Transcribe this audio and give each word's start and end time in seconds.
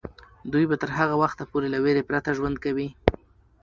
دوی 0.51 0.65
به 0.69 0.75
تر 0.81 0.89
هغه 0.99 1.15
وخته 1.21 1.43
پورې 1.51 1.67
له 1.73 1.79
ویرې 1.83 2.03
پرته 2.09 2.29
ژوند 2.37 2.57
کوي. 2.63 2.87